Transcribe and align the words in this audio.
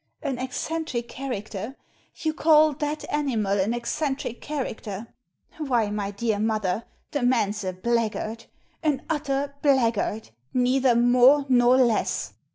"An 0.23 0.39
eccentric 0.39 1.07
character! 1.07 1.75
You 2.15 2.33
call 2.33 2.73
that 2.73 3.07
animal 3.13 3.59
an 3.59 3.71
eccentric 3.71 4.41
character! 4.41 5.13
Why, 5.59 5.91
my 5.91 6.09
dear 6.09 6.39
mother, 6.39 6.85
the 7.11 7.21
man's 7.21 7.63
a 7.63 7.71
blackguard— 7.73 8.45
an 8.81 9.03
utter 9.11 9.53
blackguard, 9.61 10.31
neither 10.55 10.95
more 10.95 11.45
nor 11.49 11.77
less." 11.77 12.33